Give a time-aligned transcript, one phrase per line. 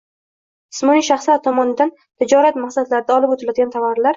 [0.77, 4.09] Jismoniy shaxslar tomonidan notijorat maqsadlarda olib o’tiladigan tovarlar